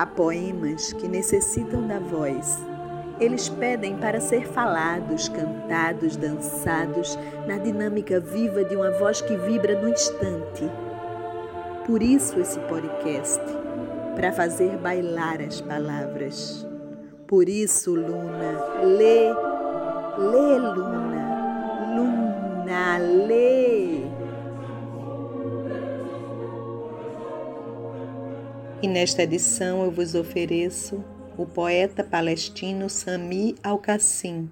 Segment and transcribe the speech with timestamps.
[0.00, 2.58] Há poemas que necessitam da voz.
[3.20, 9.78] Eles pedem para ser falados, cantados, dançados, na dinâmica viva de uma voz que vibra
[9.78, 10.64] no instante.
[11.86, 13.42] Por isso esse podcast,
[14.16, 16.66] para fazer bailar as palavras.
[17.26, 19.28] Por isso, Luna, lê,
[20.16, 24.09] lê, Luna, Luna, lê.
[28.82, 31.04] E nesta edição eu vos ofereço
[31.36, 34.50] o poeta palestino Sami Al-Qassim.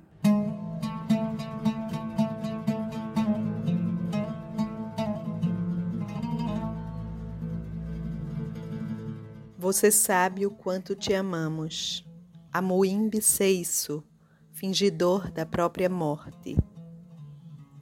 [9.57, 12.07] Você sabe o quanto te amamos.
[12.53, 14.05] Amoim Seiso,
[14.53, 16.55] fingidor da própria morte.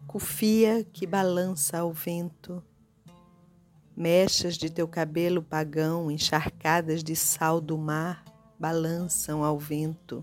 [0.06, 2.62] Cufia que balança ao vento
[3.96, 8.22] Mechas de teu cabelo pagão, encharcadas de sal do mar,
[8.58, 10.22] balançam ao vento.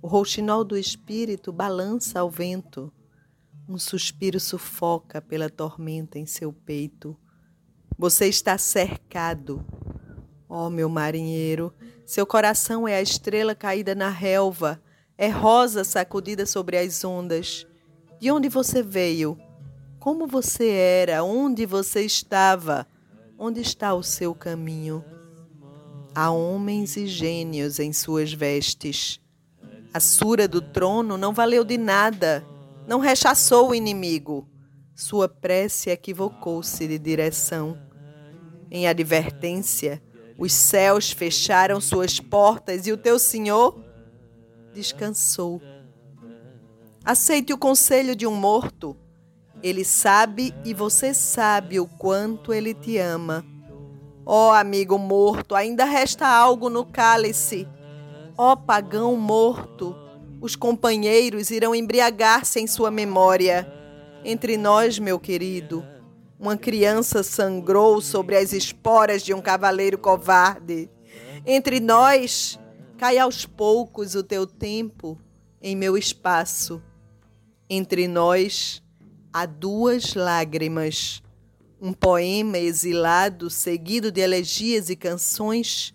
[0.00, 2.92] O rouxinol do espírito balança ao vento.
[3.68, 7.16] Um suspiro sufoca pela tormenta em seu peito.
[7.98, 9.66] Você está cercado.
[10.48, 11.74] Ó oh, meu marinheiro,
[12.06, 14.80] seu coração é a estrela caída na relva,
[15.18, 17.66] é rosa sacudida sobre as ondas.
[18.20, 19.36] De onde você veio?
[20.00, 21.22] Como você era?
[21.22, 22.86] Onde você estava?
[23.38, 25.04] Onde está o seu caminho?
[26.14, 29.20] Há homens e gênios em suas vestes.
[29.92, 32.42] A sura do trono não valeu de nada,
[32.88, 34.48] não rechaçou o inimigo.
[34.94, 37.78] Sua prece equivocou-se de direção.
[38.70, 40.02] Em advertência,
[40.38, 43.78] os céus fecharam suas portas e o teu Senhor
[44.72, 45.60] descansou.
[47.04, 48.96] Aceite o conselho de um morto
[49.62, 53.44] ele sabe e você sabe o quanto ele te ama.
[54.24, 57.66] Ó oh, amigo morto, ainda resta algo no cálice.
[58.36, 59.94] Ó oh, pagão morto,
[60.40, 63.70] os companheiros irão embriagar-se em sua memória.
[64.24, 65.84] Entre nós, meu querido,
[66.38, 70.88] uma criança sangrou sobre as esporas de um cavaleiro covarde.
[71.44, 72.58] Entre nós,
[72.96, 75.18] cai aos poucos o teu tempo
[75.60, 76.82] em meu espaço.
[77.68, 78.82] Entre nós,
[79.32, 81.22] Há duas lágrimas,
[81.80, 85.94] um poema exilado seguido de elegias e canções,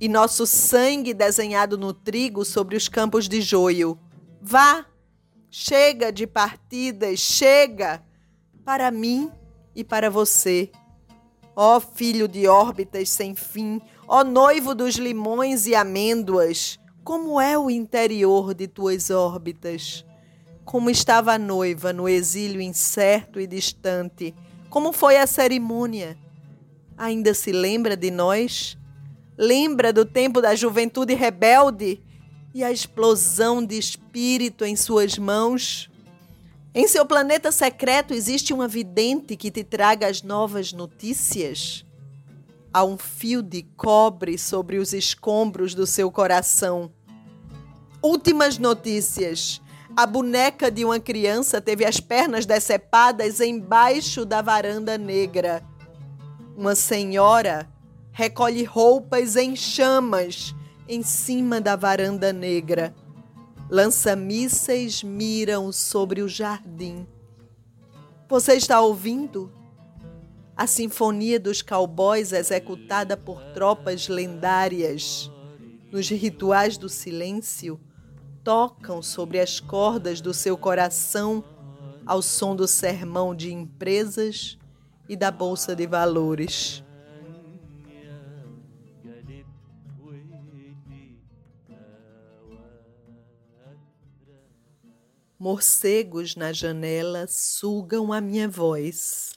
[0.00, 3.98] e nosso sangue desenhado no trigo sobre os campos de joio.
[4.40, 4.86] Vá,
[5.50, 8.00] chega de partidas, chega
[8.64, 9.28] para mim
[9.74, 10.70] e para você.
[11.56, 17.68] Ó filho de órbitas sem fim, ó noivo dos limões e amêndoas, como é o
[17.68, 20.04] interior de tuas órbitas?
[20.68, 24.34] Como estava a noiva no exílio incerto e distante,
[24.68, 26.18] como foi a cerimônia.
[26.94, 28.76] Ainda se lembra de nós?
[29.34, 32.02] Lembra do tempo da juventude rebelde
[32.54, 35.90] e a explosão de espírito em suas mãos?
[36.74, 41.82] Em seu planeta secreto existe uma vidente que te traga as novas notícias?
[42.70, 46.92] Há um fio de cobre sobre os escombros do seu coração.
[48.02, 49.62] Últimas notícias
[49.98, 55.60] a boneca de uma criança teve as pernas decepadas embaixo da varanda negra.
[56.56, 57.68] Uma senhora
[58.12, 60.54] recolhe roupas em chamas
[60.86, 62.94] em cima da varanda negra.
[63.68, 67.04] Lança-mísseis miram sobre o jardim.
[68.28, 69.52] Você está ouvindo?
[70.56, 75.28] A sinfonia dos cowboys executada por tropas lendárias.
[75.90, 77.80] Nos rituais do silêncio,
[78.48, 81.44] tocam sobre as cordas do seu coração
[82.06, 84.56] ao som do sermão de empresas
[85.06, 86.82] e da bolsa de valores.
[95.38, 99.34] Morcegos na janela sugam a minha voz.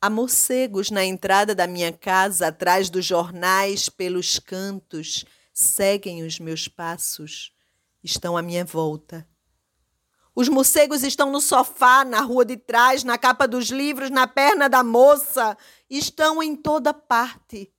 [0.00, 6.68] Há morcegos na entrada da minha casa, atrás dos jornais, pelos cantos, seguem os meus
[6.68, 7.52] passos
[8.04, 9.26] estão à minha volta.
[10.36, 14.68] Os morcegos estão no sofá, na rua de trás, na capa dos livros, na perna
[14.68, 15.56] da moça.
[15.88, 17.72] Estão em toda parte.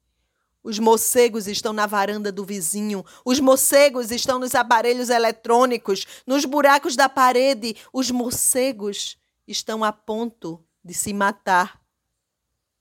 [0.64, 3.06] Os morcegos estão na varanda do vizinho.
[3.24, 7.76] Os morcegos estão nos aparelhos eletrônicos, nos buracos da parede.
[7.94, 9.18] Os morcegos
[9.48, 11.80] estão a ponto de se matar.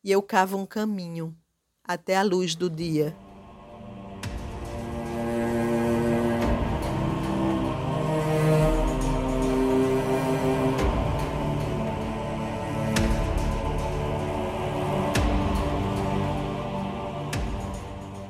[0.03, 1.37] E eu cavo um caminho
[1.83, 3.15] até a luz do dia.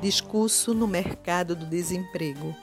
[0.05, 2.55] Discurso no mercado do desemprego.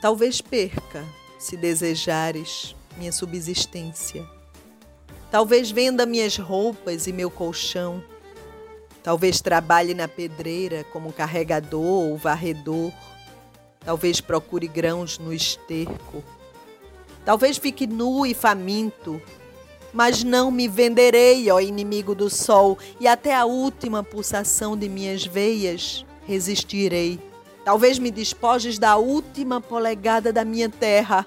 [0.00, 1.04] Talvez perca,
[1.38, 4.26] se desejares, minha subsistência.
[5.30, 8.02] Talvez venda minhas roupas e meu colchão.
[9.02, 12.90] Talvez trabalhe na pedreira como carregador ou varredor.
[13.80, 16.24] Talvez procure grãos no esterco.
[17.26, 19.20] Talvez fique nu e faminto,
[19.92, 25.24] mas não me venderei, ó inimigo do sol, e até a última pulsação de minhas
[25.24, 27.18] veias resistirei.
[27.64, 31.26] Talvez me despojes da última polegada da minha terra.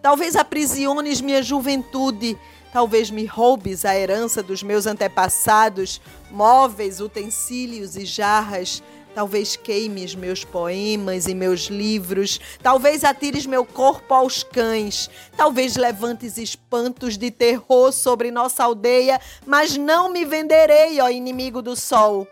[0.00, 2.38] Talvez aprisiones minha juventude.
[2.72, 6.00] Talvez me roubes a herança dos meus antepassados,
[6.30, 8.82] móveis, utensílios e jarras.
[9.14, 16.38] Talvez queimes meus poemas e meus livros, talvez atires meu corpo aos cães, talvez levantes
[16.38, 22.26] espantos de terror sobre nossa aldeia, mas não me venderei, ó inimigo do sol.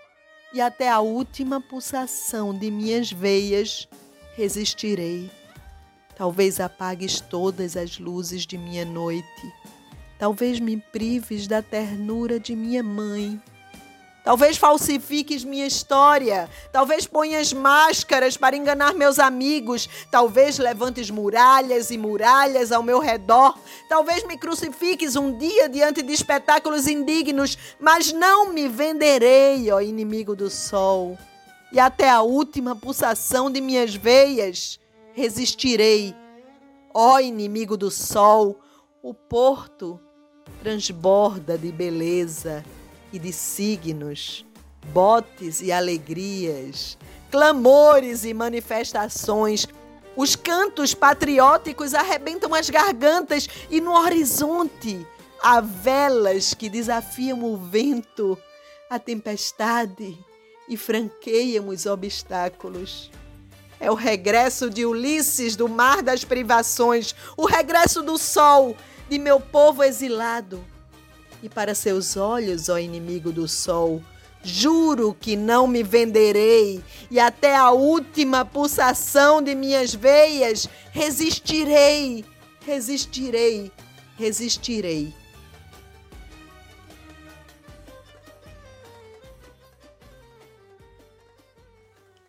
[0.54, 3.86] E até a última pulsação de minhas veias
[4.34, 5.30] resistirei.
[6.16, 9.52] Talvez apagues todas as luzes de minha noite.
[10.18, 13.40] Talvez me prives da ternura de minha mãe
[14.30, 16.48] Talvez falsifiques minha história.
[16.70, 19.88] Talvez ponhas máscaras para enganar meus amigos.
[20.08, 23.58] Talvez levantes muralhas e muralhas ao meu redor.
[23.88, 27.58] Talvez me crucifiques um dia diante de espetáculos indignos.
[27.80, 31.18] Mas não me venderei, ó inimigo do sol.
[31.72, 34.78] E até a última pulsação de minhas veias
[35.12, 36.14] resistirei.
[36.94, 38.60] Ó inimigo do sol,
[39.02, 39.98] o porto
[40.62, 42.64] transborda de beleza
[43.12, 44.44] e de signos,
[44.92, 46.96] botes e alegrias,
[47.30, 49.66] clamores e manifestações.
[50.16, 55.06] Os cantos patrióticos arrebentam as gargantas e no horizonte
[55.42, 58.36] há velas que desafiam o vento,
[58.88, 60.18] a tempestade
[60.68, 63.10] e franqueiam os obstáculos.
[63.78, 68.76] É o regresso de Ulisses do mar das privações, o regresso do sol
[69.08, 70.62] de meu povo exilado
[71.42, 74.02] e para seus olhos, ó inimigo do sol,
[74.42, 82.24] juro que não me venderei e até a última pulsação de minhas veias resistirei,
[82.60, 83.70] resistirei,
[84.16, 85.14] resistirei.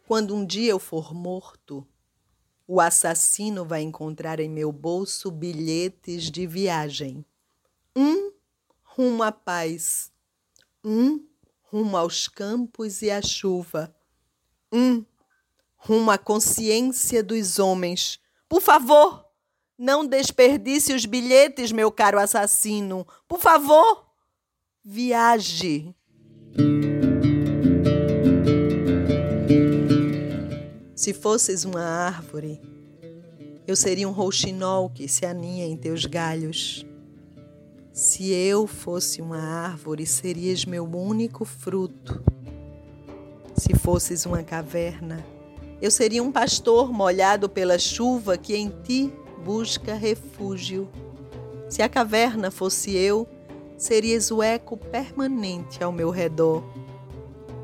[0.05, 1.87] Quando um dia eu for morto,
[2.67, 7.25] o assassino vai encontrar em meu bolso bilhetes de viagem.
[7.95, 8.31] Um
[8.95, 10.11] rumo à paz,
[10.83, 11.25] um
[11.63, 13.95] rumo aos campos e à chuva,
[14.71, 15.05] um
[15.77, 18.19] rumo à consciência dos homens.
[18.49, 19.25] Por favor,
[19.77, 23.07] não desperdice os bilhetes, meu caro assassino.
[23.27, 24.05] Por favor,
[24.83, 25.95] viaje.
[30.93, 32.61] Se fosses uma árvore,
[33.65, 36.85] eu seria um rouxinol que se aninha em teus galhos.
[38.01, 42.23] Se eu fosse uma árvore, serias meu único fruto.
[43.55, 45.23] Se fosses uma caverna,
[45.79, 49.13] eu seria um pastor molhado pela chuva que em ti
[49.45, 50.89] busca refúgio.
[51.69, 53.27] Se a caverna fosse eu,
[53.77, 56.63] serias o eco permanente ao meu redor.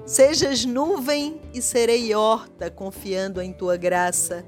[0.05, 4.45] Sejas nuvem e serei horta, confiando em tua graça.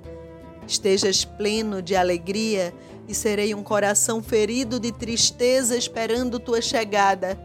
[0.67, 2.75] Estejas pleno de alegria
[3.09, 7.35] e serei um coração ferido de tristeza esperando tua chegada.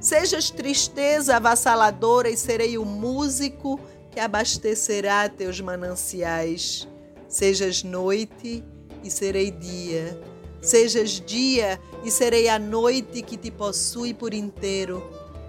[0.00, 3.80] Sejas tristeza avassaladora e serei o músico
[4.12, 6.86] que abastecerá teus mananciais.
[7.28, 8.62] Sejas noite
[9.02, 10.22] e serei dia.
[10.62, 15.02] Sejas dia e serei a noite que te possui por inteiro.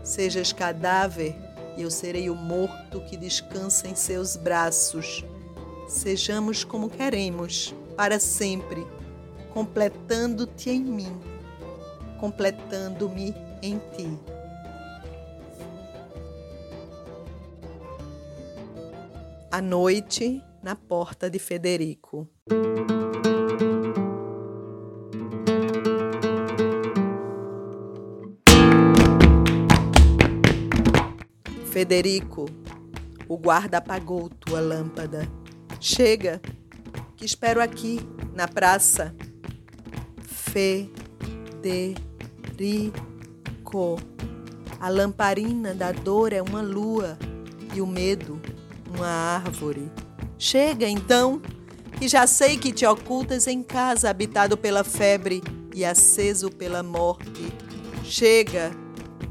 [0.03, 1.35] Sejas cadáver
[1.77, 5.23] e eu serei o morto que descansa em seus braços.
[5.87, 8.83] Sejamos como queremos, para sempre
[9.53, 11.19] completando-te em mim,
[12.19, 14.19] completando-me em ti.
[19.51, 22.27] A noite na porta de Federico.
[31.65, 32.45] Federico,
[33.27, 35.27] o guarda apagou tua lâmpada.
[35.79, 36.41] Chega,
[37.15, 37.99] que espero aqui,
[38.33, 39.15] na praça.
[40.51, 40.89] Federico.
[44.79, 47.17] A lamparina da dor é uma lua
[47.73, 48.41] e o medo
[48.95, 49.91] uma árvore.
[50.37, 51.41] Chega então,
[51.97, 57.53] que já sei que te ocultas em casa habitado pela febre e aceso pela morte.
[58.03, 58.71] Chega,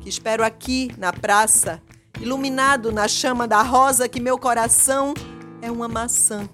[0.01, 1.83] que espero aqui na praça
[2.21, 5.15] iluminado na chama da rosa que meu coração
[5.63, 6.49] é uma maçã.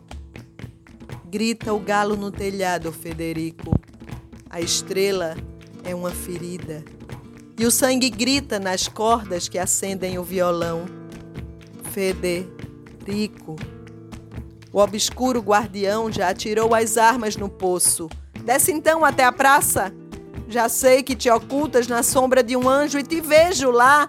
[1.26, 3.74] Grita o galo no telhado, Federico.
[4.54, 5.34] A estrela
[5.82, 6.84] é uma ferida.
[7.58, 10.84] E o sangue grita nas cordas que acendem o violão.
[11.90, 13.56] Federico.
[14.72, 18.08] O obscuro guardião já atirou as armas no poço.
[18.44, 19.92] Desce então até a praça.
[20.48, 24.08] Já sei que te ocultas na sombra de um anjo e te vejo lá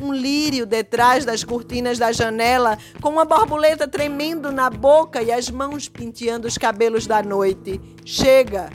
[0.00, 5.50] um lírio detrás das cortinas da janela, com uma borboleta tremendo na boca e as
[5.50, 7.80] mãos penteando os cabelos da noite.
[8.04, 8.70] Chega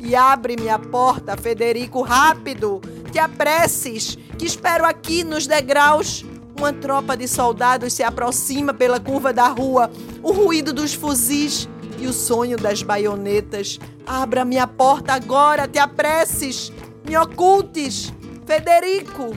[0.00, 2.80] e abre-me a porta, Federico, rápido!
[3.12, 6.24] Te apresses, que espero aqui nos degraus.
[6.58, 9.90] Uma tropa de soldados se aproxima pela curva da rua,
[10.22, 13.78] o ruído dos fuzis e o sonho das baionetas.
[14.06, 16.72] Abra-me a porta agora, te apresses,
[17.06, 18.12] me ocultes,
[18.46, 19.36] Federico!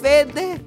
[0.00, 0.58] Federico.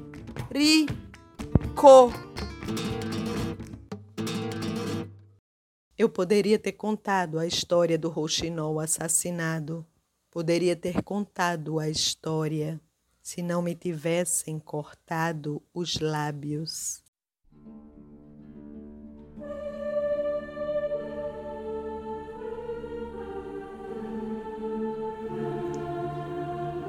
[6.02, 9.86] Eu poderia ter contado a história do rouxinol assassinado.
[10.32, 12.82] Poderia ter contado a história
[13.22, 17.04] se não me tivessem cortado os lábios.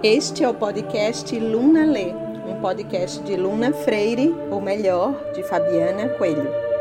[0.02, 2.14] Este é o podcast Luna Lê
[2.48, 6.71] um podcast de Luna Freire, ou melhor, de Fabiana Coelho.